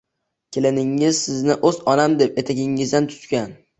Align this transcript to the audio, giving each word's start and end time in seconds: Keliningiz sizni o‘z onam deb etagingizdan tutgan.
Keliningiz 0.55 1.19
sizni 1.27 1.57
o‘z 1.71 1.79
onam 1.93 2.17
deb 2.23 2.43
etagingizdan 2.43 3.11
tutgan. 3.13 3.55